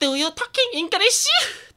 [0.00, 1.26] Do you talking English?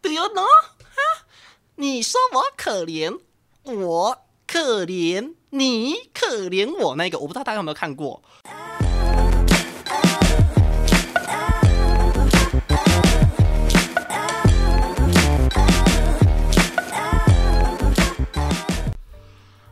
[0.03, 0.45] Do you know?
[0.45, 1.25] 哈，
[1.73, 3.19] 你说我可怜，
[3.63, 4.15] 我
[4.46, 8.21] 可怜你，可怜我那个，我不知道大家有没有看过。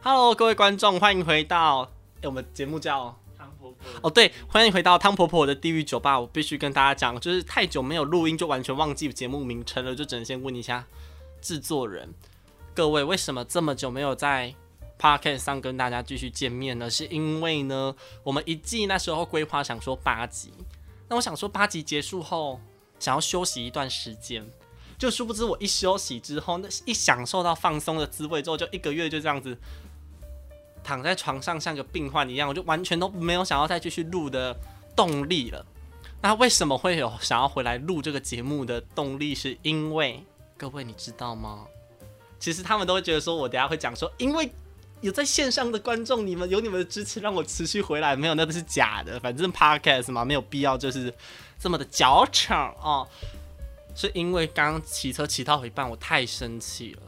[0.01, 1.91] Hello，各位观众，欢迎回到，
[2.21, 3.15] 欸、我们节目叫。
[4.01, 6.19] 哦，对，欢迎回到汤婆婆的地狱酒吧。
[6.19, 10.85] 我必须跟大家讲，就是太久没有录音，就完全忘记节目名称了，就只能先问一下
[11.41, 12.13] 制作人，
[12.73, 14.53] 各位为什么这么久没有在
[14.99, 16.89] Podcast 上跟大家继续见面呢？
[16.89, 20.51] 是因为呢，我们一季那时候规划想说八集，
[21.07, 22.59] 那我想说八集结束后
[22.99, 24.45] 想要休息一段时间，
[24.97, 29.57] 就殊不知我一休息之后，那一享受到放松的滋味之后，就一个月就这样子。
[30.83, 34.55] 躺在床上像个病患一样，我就完全都没有想要再继续录的
[34.95, 35.65] 动力了。
[36.21, 39.33] 那为什么会有想要回来录这个节目的动力？
[39.33, 40.23] 是因为
[40.57, 41.65] 各位你知道吗？
[42.39, 44.51] 其实他们都会觉得说，我等下会讲说，因为
[45.01, 48.15] 有在线上的观众，你们有你们的支持，让我持续回来。
[48.15, 49.19] 没有，那都是假的。
[49.19, 51.13] 反正 Podcast 嘛，没有必要就是
[51.57, 53.07] 这么的矫情哦。
[53.95, 57.01] 是因为刚刚骑车骑到一半，我太生气了。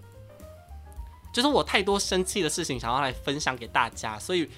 [1.32, 4.50] 就是我太多生气的事情想要来分享给大家，所以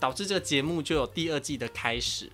[0.00, 2.30] 导致这个节目就有第二季的开始。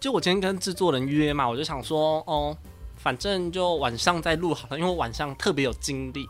[0.00, 2.56] 就我今天跟制作人约嘛，我就想说，哦，
[2.96, 6.26] 反正就晚上再录好了，因为我晚上特别有精力。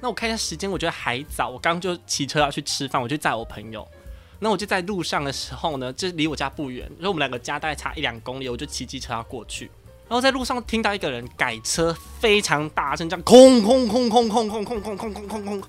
[0.00, 1.48] 那我看一下时间，我觉得还早。
[1.48, 3.86] 我刚就骑车要去吃饭，我就载我朋友。
[4.40, 9.70] 那我就在路上的时候呢，就离我家不远，因为我们两个家大概差一两公里，我就骑机车要过去。
[10.08, 15.62] 然后在路上听到一个人改车非常大声，这样空空空空空空空空空空空，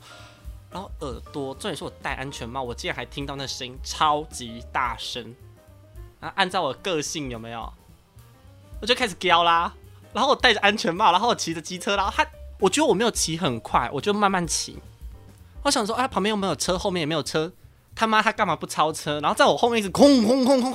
[0.69, 5.23] 然后耳朵，重点是我戴安全帽，我竟然还听到那声音超级大声。
[6.19, 7.71] 然后按照我个性有没有，
[8.81, 9.73] 我就开始飙啦。
[10.11, 12.27] 然后我戴着安全帽，然后我骑着机车，然后他，
[12.59, 14.77] 我觉得我没有骑很快，我就慢慢骑。
[15.61, 16.77] 我想说，哎，旁边又没有车？
[16.77, 17.53] 后面也没有车，
[17.95, 19.21] 他妈他干嘛不超车？
[19.21, 20.71] 然后在我后面一直空空空空，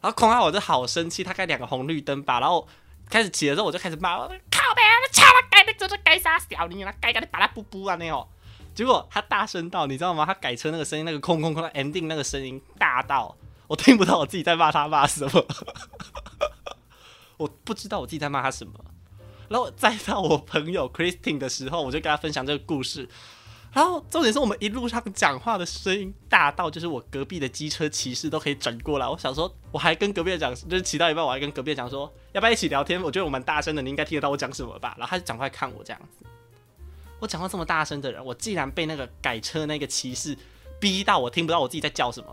[0.00, 1.22] 然后空啊我就好生气。
[1.22, 2.66] 他开两个红绿灯吧，然后。
[3.12, 4.16] 开始骑的时候，我就开始骂
[4.50, 8.26] ：“靠北啊，你超了改，你就是改啥小你那，改改的把它布布啊那种。”
[8.74, 10.24] 结果他大声到，你知道吗？
[10.24, 13.36] 他改车那个声音，那个空空空的 ending 那个声音大到
[13.66, 15.46] 我听不到我自己在骂他骂什么，
[17.36, 18.72] 我不知道我自己在骂他什么。
[19.50, 23.06] 然后再到我朋友 Christine 的时候，我就跟他分享这个故事。
[23.72, 29.08] 然后重点是我们一路上讲话的声音大到，就是我隔壁的机车骑士都可以转过来。
[29.08, 33.00] 我想说，我还跟隔壁讲，就是骑到一半，我还跟隔壁讲说，要不要一起聊天？
[33.02, 34.94] 我觉得我蛮大声的，你应该听得到我讲什么吧？
[34.98, 36.26] 然后他就赶快看我这样子。
[37.18, 40.36] 我讲话这么大声的人，我竟然被那个改车那个骑士
[40.78, 42.26] 逼到我听不到我自己在叫什么。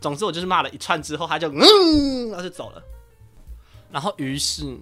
[0.00, 2.82] 总之我就是骂了一串之后，他就嗯，然后就走了。
[3.92, 4.76] 然后于是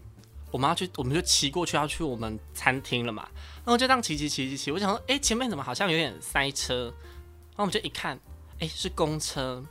[0.53, 3.27] 我们要去，我们就骑过去要去我们餐厅了嘛。
[3.65, 6.85] 然后就这样骑骑骑骑骑，我想说，哎，前面怎么好像有点塞车？
[6.85, 8.21] 然后我们就一看，
[8.61, 9.65] 哎，是公车。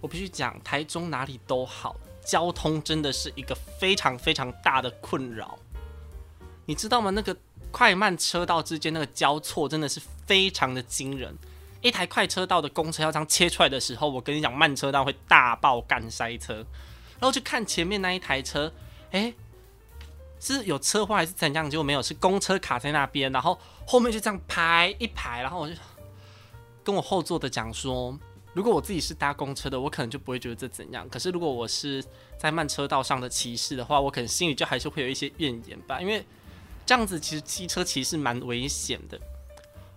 [0.00, 5.58] 我必须讲，台中哪里都好，交通真的是一个非常非常大的困扰。
[6.66, 7.10] 你知道吗？
[7.10, 7.34] 那个
[7.70, 11.34] 快慢车道之间那个交错真的是非常的惊人。
[11.80, 16.54] 一台快车道的公车要这样切出来的时候，我跟你讲，慢车道会大爆干塞车。
[17.18, 18.70] 然后就看前面那一台车，
[19.12, 19.32] 哎。
[20.40, 21.70] 是有车祸还是怎样？
[21.70, 23.56] 结果没有，是公车卡在那边，然后
[23.86, 25.74] 后面就这样排一排，然后我就
[26.82, 28.18] 跟我后座的讲说，
[28.54, 31.06] 如果我自己是搭公车的，我可能就不会觉得这怎样。
[31.10, 32.02] 可是如果我是
[32.38, 36.24] 在慢车道上的骑士的话，我可能心里就还是会有一些怨言吧，因为
[36.86, 39.20] 这样子其实机车骑士蛮危险的。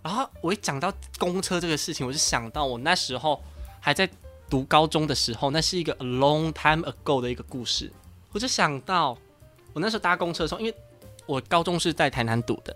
[0.02, 3.42] 然后我一讲到公车这个事情，我就想到我那时候
[3.80, 4.10] 还在
[4.50, 7.90] 读高中的时候，那是一个 a long time ago 的一个故事，
[8.34, 9.18] 我就想到。
[9.74, 10.76] 我那时候搭公车的时候，因为
[11.26, 12.76] 我高中是在台南读的，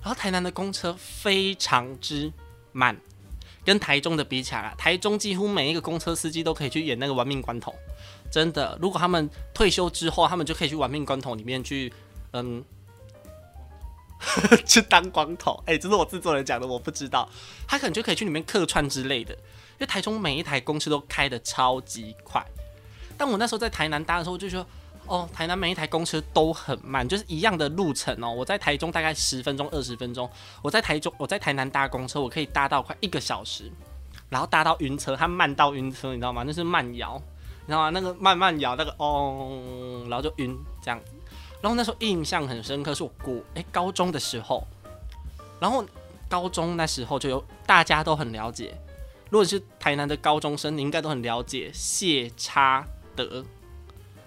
[0.00, 2.32] 然后台南的公车非常之
[2.72, 2.96] 慢，
[3.64, 7.74] 跟台中的比起来，台中几乎每一个公车司机都可以去演那个玩命关头，
[8.30, 8.78] 真的。
[8.80, 11.92] 如果他们退休之后，他们就可以去玩命关头里面去，
[12.32, 12.64] 嗯，
[14.64, 15.62] 去当光头。
[15.66, 17.28] 哎、这是我制作人讲的，我不知道，
[17.66, 19.34] 他可能就可以去里面客串之类的。
[19.34, 22.44] 因为台中每一台公车都开得超级快，
[23.18, 24.64] 但我那时候在台南搭的时候，我就说。
[25.08, 28.30] 哦，台南每一台公车都很慢，就是一样的路程哦。
[28.30, 30.28] 我在台中大概十分钟、二十分钟，
[30.62, 33.72] 我在台中，我在台南搭公车，我可以搭到快一个小时，
[34.28, 36.44] 然后搭到晕车，它慢到晕车，你知道吗？
[36.46, 37.20] 那是慢摇，
[37.62, 37.90] 你知道吗？
[37.90, 41.10] 那个慢慢摇，那个哦，然后就晕这样子。
[41.62, 44.62] 然后那时候印象很深刻，是我过哎高中的时候，
[45.58, 45.82] 然后
[46.28, 48.78] 高中那时候就有大家都很了解，
[49.30, 53.42] 如果是台南的高中生，你应该都很了解谢差德，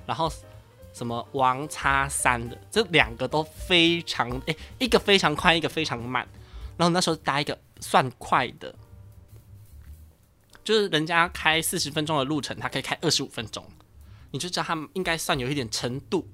[0.07, 0.27] 然后。
[0.93, 6.27] 什么王叉三的，这两个都非常诶、一个非常快，一个非常慢。
[6.77, 8.73] 然后那时候搭一个算快的，
[10.63, 13.63] 就是人家开四十分钟的路程，他可以开二十五分钟，
[14.31, 16.27] 你就知道他们应该算有一点程度。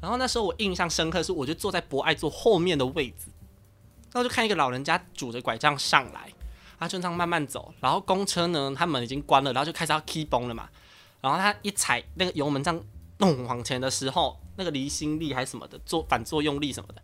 [0.00, 3.28] 然后那时候我印象深刻是，我就坐在博爱座后面的位置，
[4.12, 6.30] 然后就看一个老人家拄着拐杖上来，
[6.78, 7.72] 他就这样慢慢走。
[7.80, 10.68] 然后公车呢，他门已经关了，然后就开始要 key 崩了嘛。
[11.20, 12.80] 然后他一踩那个油门这样
[13.18, 17.02] 弄往前的时候，那个离心力还是什么的，作反作用力什么的，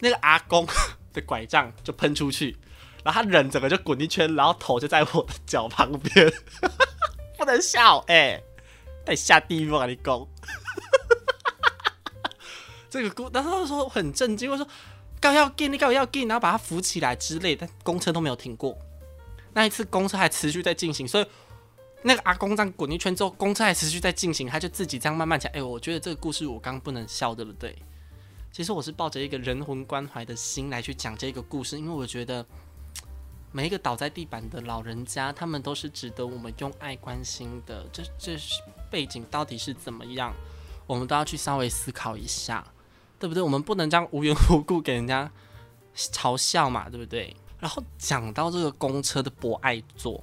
[0.00, 0.66] 那个阿公
[1.12, 2.56] 的拐杖就喷出去，
[3.02, 6.30] 然后他人整个就滚一圈，然后头就在我的脚旁边，
[7.38, 8.42] 不能笑哎、
[9.06, 10.28] 欸，下地狱啊你公！
[12.90, 14.66] 这个故，然后他说很震惊，我说
[15.20, 18.78] 高要进，你高要进，然后把他扶起来之类，但公车都没有停过。
[19.54, 21.26] 那一次公车还持续在进行，所以
[22.02, 25.50] 那个阿公这样滚一圈之后，公车还持续在进行，他就自己这样慢慢讲。
[25.52, 27.76] 哎，我觉得这个故事我刚刚不能笑，对不对？
[28.52, 32.44] 其实我是抱着一个人文关怀的心来去讲这个故事，因为我觉得
[33.52, 37.86] 每一个倒在地板的老人家，他们都是值得我们用爱关心的。
[37.92, 40.32] 这这是背景到底是怎么样，
[40.86, 42.64] 我们都要去稍微思考一下。
[43.20, 43.42] 对不对？
[43.42, 45.28] 我们不能这样无缘无故给人家
[45.96, 47.34] 嘲笑嘛，对不对？
[47.58, 50.22] 然后讲到这个公车的博爱座，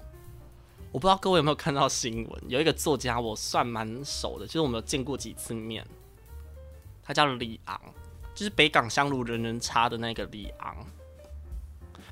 [0.96, 2.44] 我不知道各位有没有看到新闻？
[2.48, 5.86] 有一个作家我算蛮熟的，就是我们有见过几次面，
[7.04, 7.78] 他叫李昂，
[8.34, 10.74] 就是北港香炉人人差的那个李昂。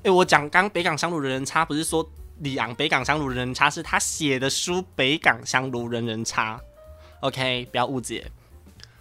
[0.02, 2.06] 哎，我讲刚北港香炉人人差，不是说
[2.40, 6.58] 李昂北港香炉人人差，是他写的书《北港香炉人人差》。
[7.20, 8.30] OK，不要误解。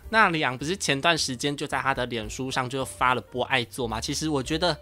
[0.09, 3.99] 那李昂不是前段时间就在他的脸书上就发了波爱做吗？
[3.99, 4.79] 其实我觉得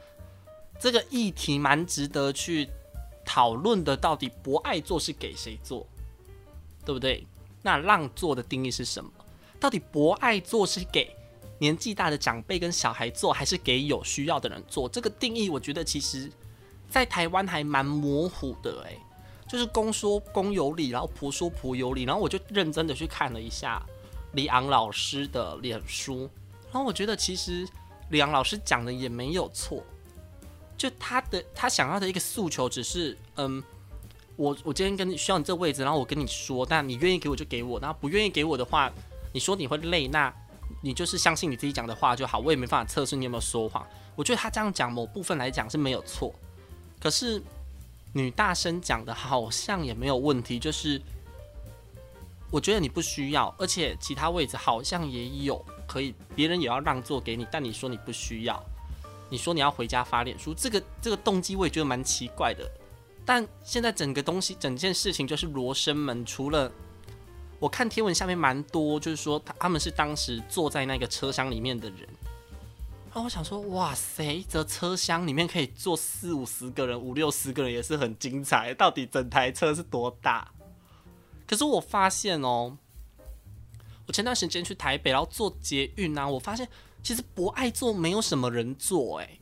[0.79, 2.69] 这个议题蛮值得去
[3.25, 3.95] 讨论的。
[3.95, 5.85] 到底博爱座是给谁坐，
[6.85, 7.25] 对不对？
[7.61, 9.09] 那让座的定义是什么？
[9.59, 11.15] 到底博爱座是给
[11.59, 14.89] 年纪大的长辈跟小孩坐，还是给有需要的人坐？
[14.89, 16.31] 这个定义我觉得其实，
[16.89, 18.83] 在台湾还蛮模糊的。
[18.87, 18.97] 哎，
[19.47, 23.81] 就是公说公有理，然后婆说婆有理，然后我就认真的去看了一下。
[24.33, 26.29] 李昂老师的脸书，
[26.71, 27.67] 然后我觉得其实
[28.11, 29.83] 李昂老师讲的也没有错，
[30.81, 33.63] 就他的他想要的一个诉求只是，嗯，
[34.35, 38.91] 我我今天跟需要你这位置，然后我跟你说，但你愿意给我就给我，然后不愿意给我的话，
[39.31, 40.33] 你说你会累，那
[40.81, 43.85] 你就是相信你自己讲的话就好，我也没办法测试你有没有说谎。
[44.15, 46.33] 我觉得他这样讲某部分来讲是没有错，
[46.99, 47.39] 可是
[48.13, 50.99] 女大生讲的好像也没有问题，就是。
[52.49, 58.61] 我觉得你不需要，而且其他位置好像也有可以，别人也要让座给你，但你说你不需要，
[59.31, 62.69] 你说你要回家发脸书，这个这个动机我也觉得蛮奇怪的。
[63.25, 66.69] 但现在整个东西，整件事情就是罗生门，除了
[67.59, 71.99] 我看贴文下面蛮多，就是说他他们是当时坐在那个车厢里面的人，
[73.05, 80.51] 然后我想说，哇塞，这车厢里面可以坐四五十个人，五六十个人也是很精彩，到底整台车是多大？
[81.47, 82.77] 可是我发现哦，
[84.07, 86.67] 我前段时间去台北，然后坐捷运啊，我发现
[87.03, 89.39] 其实博爱座没有什么人坐，哎，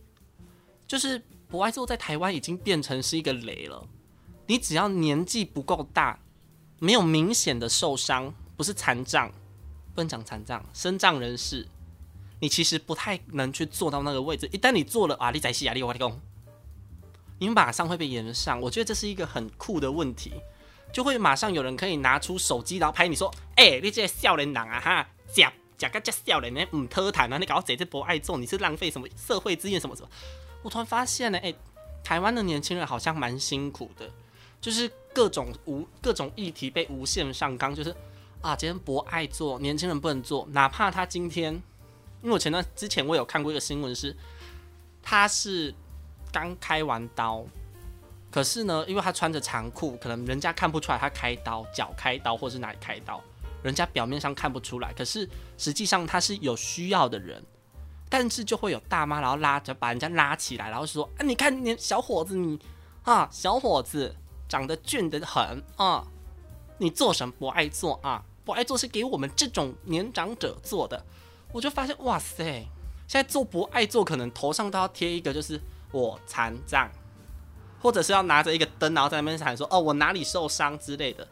[0.88, 3.88] 就是博爱座在台湾已经变成是一个雷了。
[4.48, 6.20] 你只要年纪不够大，
[6.80, 9.32] 没有明显的受伤，不是残障，
[9.94, 11.68] 不能讲残障，身障人士，
[12.40, 14.48] 你其实不太能去坐到那个位置。
[14.52, 16.20] 一旦你坐了啊，你在西亚利瓦利工，
[17.40, 18.60] 你马上会被延上。
[18.62, 20.34] 我觉得这是一个很酷的问题。
[20.92, 30.10] 就会马上有人可以拿出手机，然后拍你说：“哎、你这个笑脸党啊，哈，假假个假少年呢，唔特谈啊，你搞我这这博爱做，你是浪费什么社会资源什么什么？”
[30.62, 31.54] 我突然发现呢，哎、
[32.04, 34.12] 台湾的年轻人好像蛮辛苦的，
[34.60, 37.96] 就是各种无各种议题被无限上纲，就是
[38.42, 41.54] 啊，今天博爱做，年轻人不能做，哪怕他今天，
[42.22, 44.14] 因为我前段之前我有看过一个新闻是，
[45.02, 45.74] 他是
[46.32, 47.46] 刚开完刀。
[48.30, 53.24] 可是呢，因为他穿着长裤，可能人家看不出来他开刀，脚开刀或是哪里开刀，
[53.64, 54.94] 人家表面上看不出来。
[54.94, 57.44] 可是实际上他是有需要的人，
[58.10, 62.60] 但是就会有大妈然后拉着把人家拉起来，然后说：“啊，你看你小伙子你
[63.04, 64.16] 啊，小伙子
[64.48, 66.06] 长得俊得很啊，
[66.78, 68.24] 你做什么不爱做啊？
[68.46, 71.06] 不爱做是给我们这种年长者做的。”
[71.52, 72.44] 我就发现哇塞，
[73.08, 75.60] 现在做不爱做可能头上都要贴一个，就是
[75.92, 76.90] 我残障。
[77.82, 81.26] 或者是要拿着一个灯，然后在那边喊说：“哦，我哪里受伤之类的。”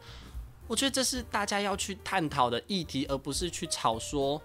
[0.68, 4.42] 我觉得这是大家要去探讨的议题，而不是去吵说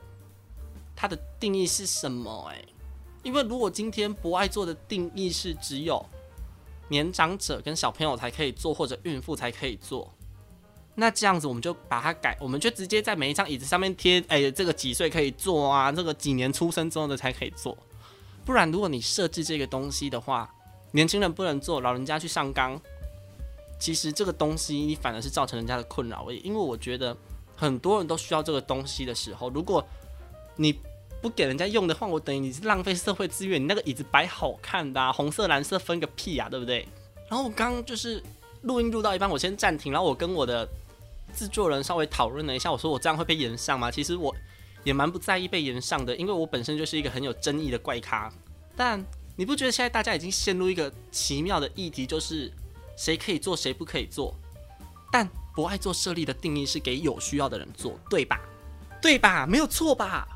[0.94, 2.48] 它的定义是什么。
[2.50, 2.64] 哎，
[3.22, 6.04] 因为如果今天不爱做的定义是只有
[6.88, 10.12] 年长者跟小朋友才可以坐，或者孕妇才可以坐，
[10.94, 15.90] 那这样子我们就把它改，我们就直接在每一张椅子上面贴，哎，这个几岁可以坐啊？
[15.90, 17.76] 这个几年出生之后的才可以坐。
[18.44, 20.52] 不然，如果你设置这个东西的话，
[20.92, 22.80] 年轻人不能坐，老人家去上纲，
[23.82, 26.38] 其实这个东西你反而是造成人家的困扰而已。
[26.44, 27.16] 因为我觉得
[27.56, 29.84] 很多人都需要这个东西的时候，如果
[30.54, 30.78] 你
[31.20, 33.60] 不给人家用的话，我等于你是浪费社会资源。
[33.60, 36.86] 你那个椅子摆好看的啊，红色蓝色分个屁啊，对不对？
[37.28, 38.22] 然后我刚就是
[38.62, 40.68] 录音录到一半，我先暂停，然后我跟我的
[41.34, 43.90] 制作人稍微讨论了一下，我说我这样会被延上吗？
[43.90, 44.32] 其实我
[44.84, 48.32] 也蛮不在意被延上的，因为我本身就是一个很有争议的怪咖。
[48.76, 52.52] 但你不觉得现在大家已经陷入一个奇妙的议题，就是
[52.96, 54.34] 谁可以做，谁不可以做？
[55.10, 58.40] 但博爱做设立的定义是给有需要的人做，对吧？
[59.00, 59.46] 对吧？
[59.46, 60.26] 没有错吧？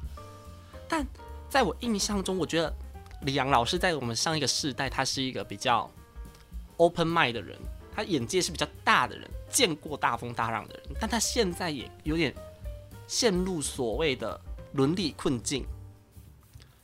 [0.88, 1.06] 但
[1.48, 2.74] 在我印象中，我觉得
[3.22, 5.90] 李阳老师在我们上一个世代，他是一个比较。
[6.78, 7.56] Open mind 的人，
[7.94, 12.34] 他眼界是比较大的人，见过大风大浪的人，但他现在也有点
[13.06, 14.38] 陷入所谓的
[14.74, 15.64] 伦理困境。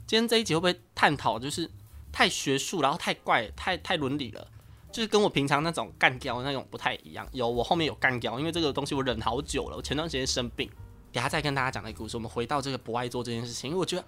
[0.07, 1.71] 今天这一集会不会探讨就是
[2.11, 4.49] 太学术，然后太怪，太太伦理了？
[4.93, 7.27] 就是跟我平常那种干譙那种不太一样。
[7.33, 9.77] 有我后面有干掉，因为这个东西我忍好久了。
[9.77, 10.71] 我前段时间生病，
[11.11, 12.17] 等下再跟大家讲那个故事。
[12.17, 14.05] 我们回到这个不爱做这件事情，因为我觉得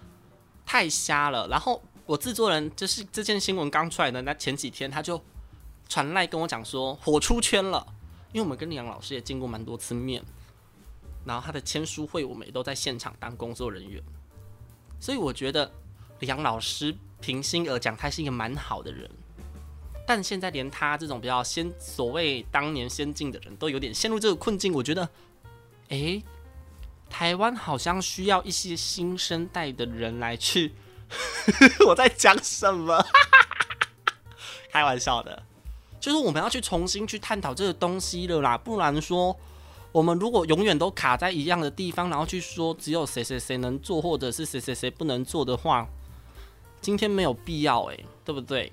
[0.65, 1.49] 太瞎了。
[1.49, 5.21] 然后我制作人就是这件新闻刚出来的那前几天，他就。
[5.87, 7.87] 传来跟我讲说火出圈了，
[8.33, 10.25] 因为我们跟李阳老师也见过蛮多次面，
[11.27, 14.03] 然后他的签书会我们也都在现场当工作人员，
[14.99, 15.71] 所以我觉得
[16.21, 19.09] 李阳老师平心而讲，他是一个蛮好的人，
[20.07, 25.09] 但现在连他这种比较先所谓当年先进的人都有点陷入这个困境，我觉得，
[25.89, 26.23] 哎、
[27.09, 30.75] 台湾好像需要一些新生代的人来去，
[31.89, 33.05] 我在讲什么？
[34.71, 35.43] 开玩笑的。
[36.01, 39.35] 就是我们要去重新去探讨这个东西了啦，不然说
[39.91, 45.89] 我们如果永远都卡在一样的地方，然后去说只有谁谁谁能做，或者是谁谁谁不能做的话，
[46.83, 48.71] 今天没有必要诶，对不对？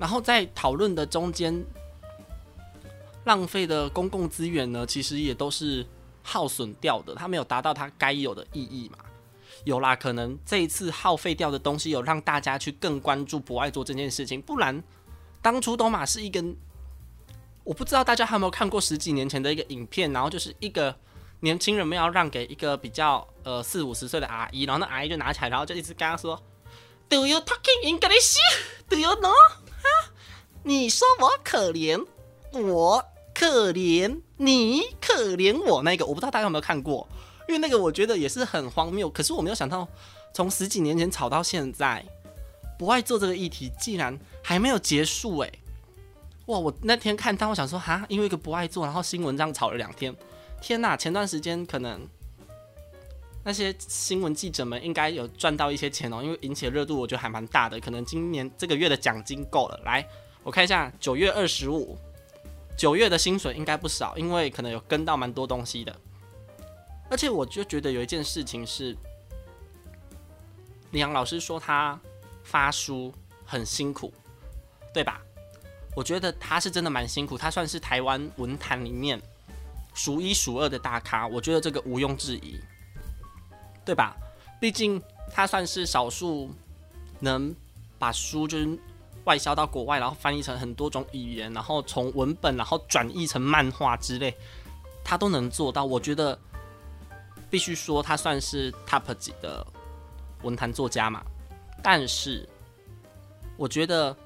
[0.00, 1.62] 然后在讨论的中间
[3.24, 5.86] 浪费的公共资源呢，其实也都是
[6.22, 8.96] 耗损掉的，它没有达到它该有的意义嘛。
[9.64, 14.82] 有啦，可能这一次耗费掉的东西有让大家去更关注博爱座这件事情，不然
[15.42, 16.56] 当初都嘛是一根。
[17.62, 20.96] 我不知道大家还有没有看过十几年前的一个影片，然后就是一个
[21.40, 26.42] 年轻人们要让给一个比较呃四五十岁的阿姨，然后那阿姨就拿起来，然后就一直跟他说
[27.10, 28.38] ：“Do you talking English?
[28.88, 29.34] Do you know？
[30.62, 32.04] 你说我可怜，
[32.52, 37.08] 我可怜你，可怜我那个，我不知道大家有没有看过，
[37.48, 39.08] 因为那个我觉得也是很荒谬。
[39.08, 39.88] 可是我没有想到，
[40.34, 42.04] 从十几年前吵到现在，
[42.78, 45.58] 不爱做这个议题竟然还没有结束诶、
[46.46, 46.58] 哇！
[46.58, 50.14] 我那天看到，我想说哈，因为一个不爱做，然后新闻这样吵了两天，
[50.60, 50.96] 天哪！
[50.96, 52.00] 前段时间可能
[53.44, 57.80] 那些新闻记者们应该有赚到一些钱哦，因为引起的热度，我觉得还蛮大的。
[57.80, 59.80] 可能今年这个月的奖金够了。
[59.84, 60.06] 来，
[60.42, 61.96] 我看一下九月二十五，
[62.76, 65.94] 九月的薪水应该不少，因为可能有跟到蛮多东西的。
[67.10, 68.96] 而且我就觉得有一件事情是，
[70.92, 71.98] 李阳老师说他
[72.42, 73.12] 发书
[73.44, 74.12] 很辛苦，
[74.94, 75.20] 对吧？
[75.96, 79.20] 我觉得他是真的蛮辛苦，他算是台湾文坛里面
[79.92, 82.58] 数一数二的大咖，我觉得这个毋庸置疑，
[83.84, 84.16] 对吧？
[84.60, 86.50] 毕竟他算是少数
[87.18, 87.54] 能
[87.98, 88.78] 把书就是
[89.24, 94.34] 外销到国外，然后翻译成很多种语言，然后从文本然后转译成漫画之类，
[95.04, 95.84] 他都能做到。
[95.84, 96.38] 我觉得
[97.48, 99.66] 必须说他算是 top 级的
[100.42, 101.22] 文坛作家嘛，
[101.82, 102.48] 但是
[103.56, 104.16] 我觉得。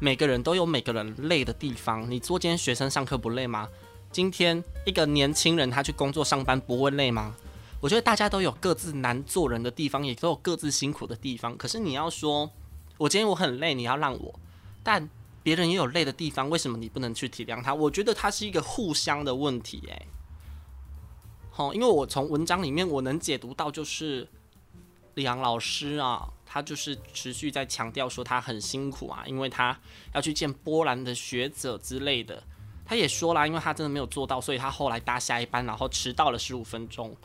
[0.00, 2.10] 每个人都有每个人累的地方。
[2.10, 3.66] 你说今天学生上课不累吗？
[4.10, 7.34] 今天一个年轻人他去工作上班不会累吗？
[7.80, 11.56] 我觉得大家都有各自难做人的地方，也都有各自辛苦的地方。
[11.56, 12.50] 可是你要说，
[12.98, 14.40] 我今天我很累，你要让我，
[14.82, 15.08] 但
[15.42, 17.74] 别人也有累的地方，为什么你不能去体谅他？
[17.74, 20.06] 我觉得他是一个互相的问题，诶。
[21.50, 24.28] 好，因为我从文章里面我能解读到，就是
[25.14, 26.30] 李阳老师啊。
[26.46, 29.76] 他就是持续在强调说他很辛苦啊，因为他
[30.14, 32.40] 要去见波兰的学者之类的。
[32.84, 37.16] 他也说了，因为他真的没有做到，所以他后来搭下一班，然后迟到了十五分钟。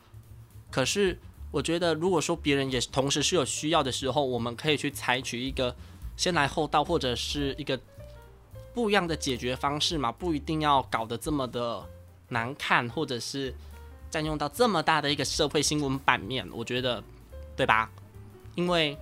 [0.71, 1.19] 可是
[1.51, 5.75] 我觉得，如果说别人也同时是有需要的时候，我们可以去采取一个
[6.15, 7.79] 先来后到，或者是一个
[8.73, 11.83] 不一样的解决方式嘛，不一定要搞得这么的
[12.29, 13.53] 难看，或者是
[14.09, 16.47] 占用到这么大的一个社会新闻版面。
[16.53, 17.03] 我觉得，
[17.55, 17.89] 对吧？
[18.55, 18.97] 因为。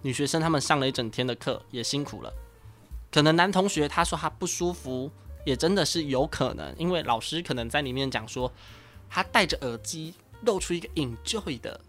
[0.00, 2.32] 女学生她们上了一整天的课，也辛苦了。
[3.10, 5.10] 可能男同学他说他不舒服，
[5.44, 8.50] 也真的是有可能，因为老师可能在里面讲说，
[9.10, 11.80] 他戴着耳机露出一个 enjoy 的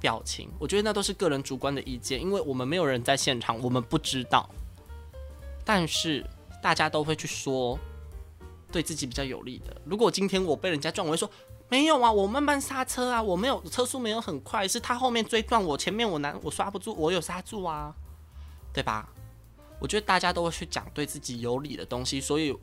[0.00, 4.48] 表情，我觉得那都是个人主观的意见，因为我们没有人在现场，我们不知道。
[5.64, 6.24] 但是
[6.62, 7.78] 大家都会去说
[8.72, 9.76] 对自己比较有利的。
[9.84, 11.30] 如果今天我被人家撞，我会说
[11.68, 17.94] 没有啊，我慢慢刹车啊，我没有车速没有很快，是他后面追撞我，前面我难我刹不住，我有刹住啊，
[18.72, 19.08] 对吧？
[19.78, 22.54] 我觉得大家都会去讲对自己有利的东西，所以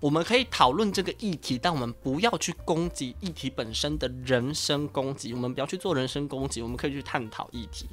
[0.00, 7.88] 我们可以讨论这个议题，但我们不要去攻击议题本身的人身攻击，我们不要去做人身攻击，我们可以去探讨议题。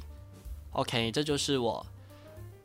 [0.72, 1.84] OK，这就是我。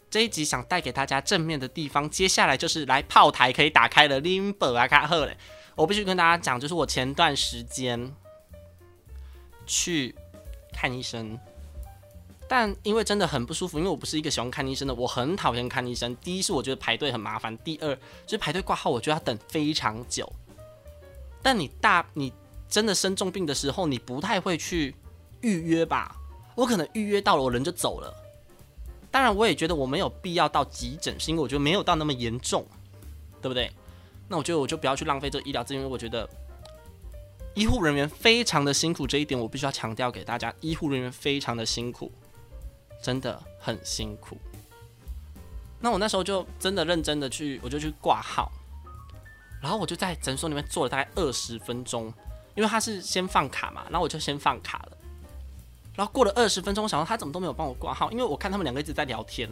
[0.09, 4.21] 这一集想带给大家正面的地方，接下来就是来炮台可以打开了。
[4.21, 5.37] ，limber 啊，卡赫嘞！
[5.75, 8.13] 我必须跟大家讲，就是我前段时间
[9.65, 10.13] 去
[10.73, 11.39] 看医生，
[12.51, 16.13] 但因为真的很不舒服，因为我不是一个喜欢看医生的，我很讨厌看医生。
[16.17, 20.29] 第一是我觉得排队很麻烦，第二就是排队挂号，我觉得要等非常久。
[21.41, 22.33] 但你大你
[22.67, 24.93] 真的生重病的时候，你不太会去
[25.39, 26.13] 预约吧？
[26.53, 28.13] 我可能预约到了，我人就走了。
[29.09, 32.67] 当然，我也觉得我没有必要到急诊，是因为我觉得没有到那么严重，
[33.41, 33.71] 对不对？
[34.27, 36.29] 那我觉得我就不要去浪费这个医疗资源，因为我觉得
[37.53, 42.11] 医护人员非常的辛苦，这一点我必须要强调给大家，医护人员非常的辛苦，
[43.01, 44.37] 真的很辛苦。
[45.79, 48.51] 那我那时候就真的认真的去，我就去挂号，
[49.61, 52.13] 然后我就在诊所里面坐了大概二十分钟，
[52.55, 54.97] 因为他是先放卡嘛，然后我就先放卡了。
[55.95, 59.49] 然后过了二十分钟，我想说他怎么都没有帮我挂号，因为我看他们两个一直在聊天。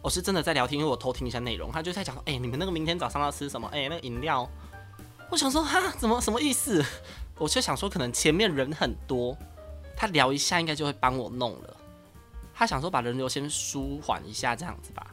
[0.00, 1.72] 我是真的在聊天，因为我偷听一下内容。
[1.72, 3.66] 他就在讲说：“哎、你们那个明天早上要吃什么？
[3.72, 4.46] 哎、那个饮料。”
[5.30, 6.84] 我想说哈，怎么什么意思？
[7.38, 9.34] 我就想说可能前面人很多，
[9.96, 11.76] 他聊一下应该就会帮我弄了。
[12.54, 15.06] 他想说把人流先舒缓一下这样子吧。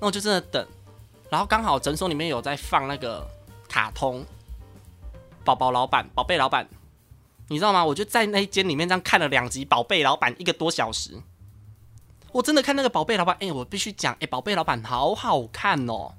[0.00, 0.66] 那我就真的等，
[1.30, 3.26] 然后刚好诊所里面有在放那个
[3.68, 4.24] 卡通，
[5.44, 6.68] 宝宝老板，宝贝老板。
[7.48, 7.84] 你知道吗？
[7.84, 11.20] 我就在那一间里面这样看了两集《宝贝老板》一个多小时，
[12.30, 13.36] 我真的看那个《宝贝老板》。
[13.46, 16.14] 哎，我必须讲，哎，《宝贝老板》好好看哦！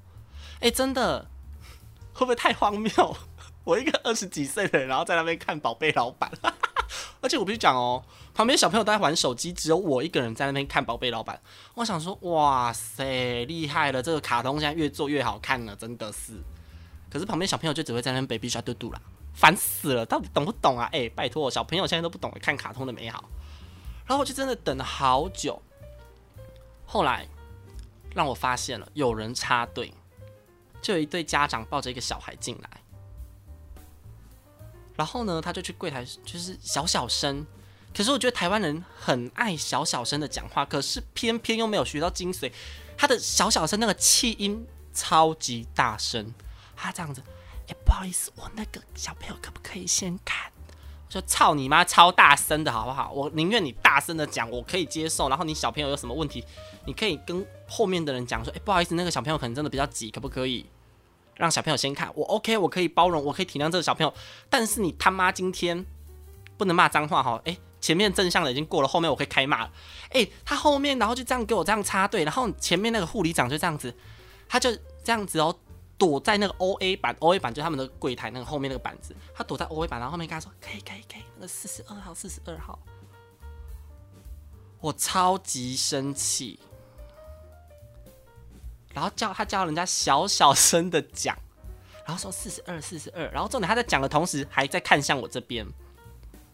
[0.60, 1.26] 哎，真的，
[2.14, 3.16] 会不会太荒谬？
[3.64, 6.30] 我一个二十几岁的人，然后在那边看《宝贝老板》，
[7.24, 11.34] 而且我必须讲哦，旁边小朋友都在玩手机，只有我一个人在那边看《宝贝老板》。
[11.72, 14.02] 我想说，哇塞，厉害了！
[14.02, 16.34] 这个卡通现在越做越好看了，真的是。
[17.08, 19.00] 可是旁边小朋友就只会在那边 baby 刷嘟嘟啦。
[19.32, 20.86] 烦死了，到底懂不懂啊？
[20.92, 23.24] 哎、拜托，小朋友现在都不懂看卡通的美好。
[24.04, 25.62] 然后我就真的等了好久，
[26.84, 27.26] 后来
[28.14, 29.94] 让我发现了有人插队，
[30.82, 32.68] 就有一对家长抱着一个小孩进来，
[34.96, 37.46] 然后呢，他就去柜台，就是小小声。
[37.96, 42.50] 可是我觉得台湾人很爱小小声的讲话，可是偏偏又没有学到精髓，
[42.96, 46.34] 他的小小声那个气音超级大声，
[46.76, 47.22] 他这样子。
[47.66, 50.52] 哎、不好意思，我那个小朋友可不可以先看？
[51.06, 53.10] 我说操你妈，超大声的好不好？
[53.12, 55.28] 我宁愿你大声的讲，我可以接受。
[55.28, 56.44] 然后你小朋友有什么问题，
[56.84, 60.66] 你可以跟后面的人讲说，哎、不好意思，那个小朋友可能真的比较急，可不可以
[61.36, 62.10] 让小朋友先看？
[62.14, 64.12] 我 OK，我可以包容，我可以体谅这个小朋友。
[64.48, 65.84] 但是你他妈今天
[66.56, 67.40] 不能骂脏话哈！
[67.44, 69.70] 哎、欸，前面正向的已经过了，后面我可以开骂了。
[70.10, 73.94] 哎、他后面然后就这样给我这样插队，然后前面那个护理长就这样子，
[74.48, 74.70] 他就
[75.02, 75.56] 这样子哦。
[75.96, 82.76] 躲在那个 O A 板，O A 板就他们的柜台那个后面那个板子，他躲在 O A 板，然后后面跟他说可以可以可以，那个四十二号四十二号，
[84.80, 86.58] 我超级生气，
[88.94, 91.36] 然后叫他叫人家小小声的讲，
[92.06, 95.66] 然后说四十二四十二，然后重点他在讲的同时还在看向我这边，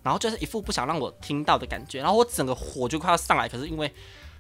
[0.03, 3.95] 然后就是一副不想让我听到的感觉，然后我整个火就快要上来，可是因为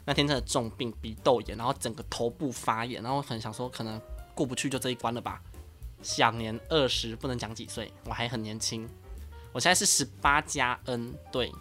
[0.04, 4.00] 那天真的重病鼻窦炎，然后整个头部发炎，然后很想说可能。
[4.32, 5.42] 过不去就这一关了吧。
[6.00, 8.88] 享年二十，不能讲几岁，我还很年轻。
[9.52, 11.52] 我现在是十八加 N，对，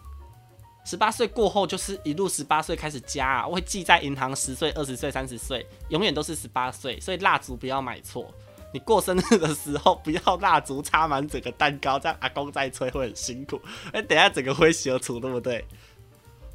[0.90, 3.48] 十八岁过后就是一路十八岁开始加啊。
[3.48, 7.00] 我会记在银行十岁、二十岁、三十岁，永远都是十八岁。
[7.00, 8.34] 所以蜡烛不要买错，
[8.74, 13.62] 你过生日的时候不要蜡烛插满整个蛋糕，这样阿公在吹会很辛苦。
[13.94, 15.64] 哎，等下整个会消除，对不对？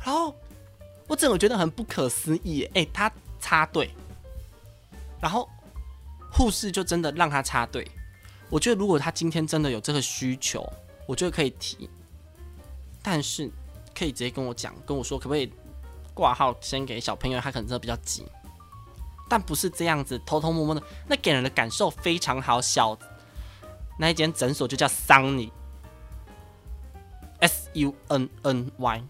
[0.05, 0.35] 然后
[1.07, 3.91] 我真的觉得很不可思议，哎，他插队，
[5.21, 5.49] 然后。
[6.37, 7.87] 护士就真的让他插队，
[8.51, 10.69] 我觉得如果他今天真的有这个需求，
[11.07, 11.89] 我觉得可以提，
[13.01, 13.49] 但是
[13.95, 15.53] 可以直接跟我讲，跟我说可不可以
[16.13, 18.25] 挂号先给小朋友，他可能真的比较急，
[19.29, 22.61] 但不是这样子偷偷摸摸的，那给人的感受非常好。
[22.61, 22.99] 小
[23.99, 25.51] 那一间诊所就叫 Sunny，S
[27.75, 29.05] U N N Y，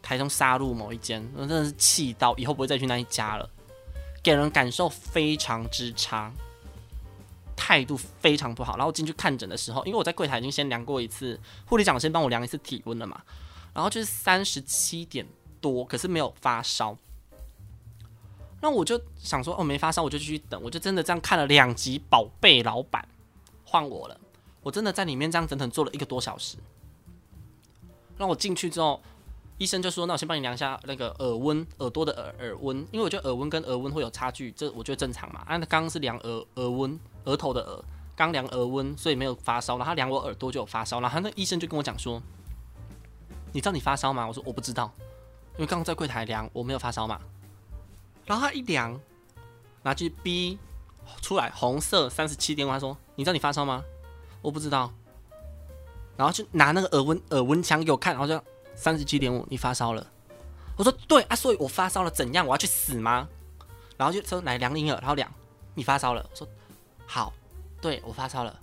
[0.00, 3.50] 台中沙鹿某一间，我真的是气到以后不会再去那一家了。
[4.22, 6.32] 给人感受非常之差，
[7.64, 8.76] 态度非常不好。
[8.76, 13.22] 然后进去看诊的时候，因为我在柜台已经先量过一次，护理长先帮我量一次体温了嘛，
[13.72, 15.26] 然后就是三十七点
[15.62, 16.94] 多，可是没有发烧。
[18.60, 20.60] 那我就想说，哦，没发烧，我就继续等。
[20.62, 23.08] 我就真的这样看了两集，宝贝老板
[23.64, 24.20] 换我了。
[24.62, 26.58] 我真的在里面这样整整坐了一个多小时。
[28.18, 29.00] 那我进去之后，
[29.58, 35.40] 医生就说：“那我先帮你量一下那个耳温，耳朵的耳耳温，因为我觉得耳温跟耳温会有差距，这我觉得正常嘛。
[35.46, 37.84] 啊，那刚刚是量耳耳温，额头的额，
[38.16, 39.76] 刚量额温，所以没有发烧。
[39.76, 41.00] 然后他量我耳朵就有发烧。
[41.00, 42.22] 然后他那医生就跟我讲说
[43.52, 44.92] ：‘你知道你发烧吗？’我说：‘我不知道，
[45.54, 47.20] 因为刚刚在柜台量，我没有发烧嘛。’
[48.26, 48.98] 然后他一量，
[49.82, 50.58] 拿去 B
[51.20, 53.84] 出来红色三十七点五，他说：‘你知道你发烧吗？’
[54.40, 54.92] 我不知道。”
[56.16, 58.40] 然后就拿那个耳温耳温枪给我看，然后就
[58.76, 60.06] 三十七点五，你发烧了。
[60.76, 62.46] 我说对啊，所以我发烧了，怎样？
[62.46, 63.28] 我要去死吗？
[63.96, 65.30] 然后就说来量婴儿，然后量，
[65.74, 66.24] 你发烧了。
[66.30, 66.48] 我说
[67.14, 67.32] 好，
[67.80, 68.58] 对我发烧了，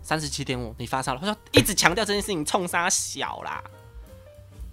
[0.00, 1.20] 三十七点五，你发烧了。
[1.20, 3.62] 他说一直强调这件事情，冲杀小啦，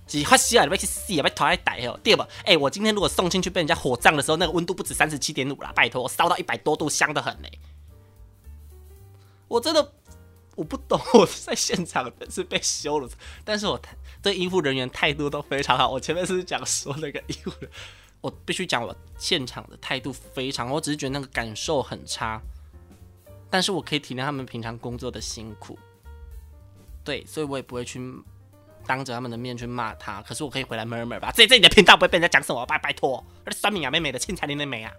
[0.07, 0.63] 几发烧啊？
[0.63, 1.21] 你别去死啊！
[1.23, 2.23] 别头还歹哦，对不？
[2.45, 7.59] 哎，我今天如果送进去被人家火葬的时候，那个温度不止三十七点五啦，拜托，我烧到一百多度，香得很嘞。
[9.49, 9.91] 我真的。
[10.55, 13.09] 我不懂，我在现场是被羞了，
[13.45, 13.81] 但是我
[14.21, 15.89] 对医护人员态度都非常好。
[15.89, 17.71] 我前面是讲说那个医护人，
[18.19, 22.41] 我必须讲我现场的态度非常，我只是觉得那个感受很差，
[23.49, 25.77] 但是我可以体谅他们平常工作的辛苦，
[27.03, 27.99] 对，所以我也不会去
[28.85, 34.91] 当着他们的面去骂他，可是我可以回来 murmur 吧，这这你的频道不会被人家讲什么，拜拜托，那酸敏啊妹妹的，青菜的妹啊。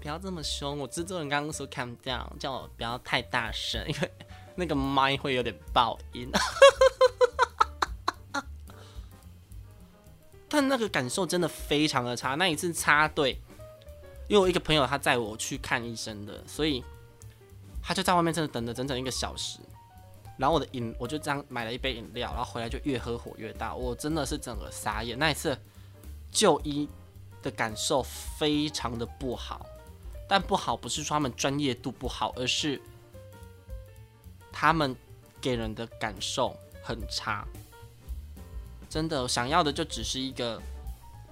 [0.00, 4.10] 不要这么凶，我制作人刚刚说 calm down，叫我不要太大声，因为。
[4.54, 6.30] 那个麦会有点爆音，
[10.46, 12.34] 但那个感受真的非常的差。
[12.34, 13.40] 那一次插队，
[14.28, 16.84] 因为我一个朋友他载我去看医生的，所以
[17.82, 19.58] 他就在外面真的等了整整一个小时。
[20.38, 23.74] 然后我的饮，我就这样买了一杯饮料，然后回来就越喝火越大。
[23.74, 25.18] 我真的是整个傻眼。
[25.18, 25.58] 那一次
[26.30, 26.88] 就医
[27.42, 29.66] 的感受非常的不好，
[30.28, 32.80] 但不好不是说他们专业度不好，而是。
[34.54, 34.94] 他们
[35.40, 37.44] 给人的感受很差，
[38.88, 40.60] 真的想要的就只是一个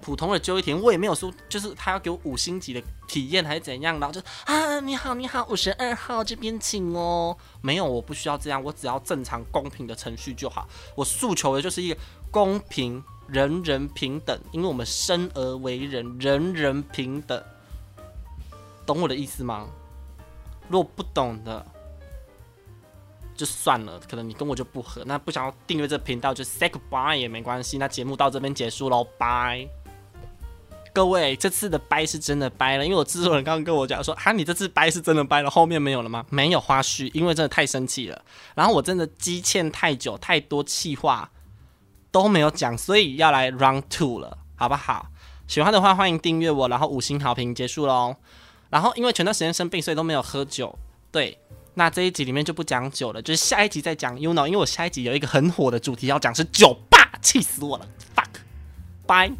[0.01, 0.79] 普通的就一天。
[0.79, 7.37] 我也没有说，就是他要给我五星级的体验还是怎样，然后就啊，你好，你好，五十二号这边请哦。
[7.61, 10.67] 没有，我不需要这样，我只要正常公平的程序就好。
[10.95, 11.97] 我诉求的就是一个
[12.29, 17.41] 公平，人人平等，因为我们生而为人，人人平等。
[18.85, 19.67] 懂我的意思吗？
[20.67, 21.65] 如果不懂的。
[23.33, 27.79] 就算了，可能你跟我就不合，那不想要订阅这频道就 say goodbye 也没关系。
[27.79, 29.67] 那节目到这边结束喽，拜。
[30.93, 36.25] 各位，这次的掰是真的掰了，因为我制作人刚刚跟我讲说，哈，你这次掰是真的掰了，后面没有了吗？
[36.29, 38.21] 没有花絮，因为真的太生气了。
[38.55, 41.29] 然后我真的积欠太久，太多气话
[42.11, 45.07] 都没有讲，所以要来 round two 了，好不好？
[45.47, 48.15] 喜欢的话欢迎订阅我，然后五星好评结束喽。
[48.69, 50.77] 然后因为前段时间生病，所以都没有喝酒，
[51.11, 51.37] 对。
[51.73, 54.19] 那这一集里面就不讲酒了，就是下一集再讲。
[54.19, 58.41] You know，因为我下一集有一个很火的主题要讲是酒吧，气死我了 Fuck，
[59.07, 59.31] 拜。